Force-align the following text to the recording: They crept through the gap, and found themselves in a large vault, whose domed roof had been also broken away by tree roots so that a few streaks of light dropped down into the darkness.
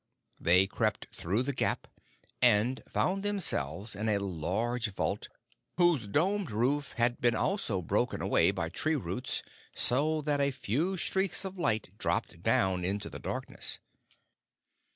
They 0.39 0.65
crept 0.65 1.13
through 1.13 1.43
the 1.43 1.53
gap, 1.53 1.85
and 2.41 2.81
found 2.89 3.21
themselves 3.21 3.95
in 3.95 4.09
a 4.09 4.17
large 4.17 4.87
vault, 4.87 5.29
whose 5.77 6.07
domed 6.07 6.49
roof 6.49 6.93
had 6.93 7.21
been 7.21 7.35
also 7.35 7.83
broken 7.83 8.19
away 8.19 8.49
by 8.49 8.69
tree 8.69 8.95
roots 8.95 9.43
so 9.75 10.21
that 10.23 10.41
a 10.41 10.49
few 10.49 10.97
streaks 10.97 11.45
of 11.45 11.59
light 11.59 11.95
dropped 11.99 12.41
down 12.41 12.83
into 12.83 13.11
the 13.11 13.19
darkness. 13.19 13.77